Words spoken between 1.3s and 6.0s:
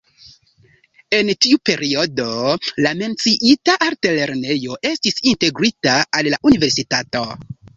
tiu periodo la menciita altlernejo estis integrita